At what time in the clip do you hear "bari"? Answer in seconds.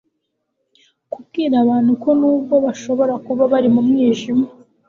3.51-3.69